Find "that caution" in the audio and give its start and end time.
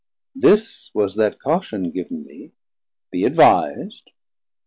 1.17-1.91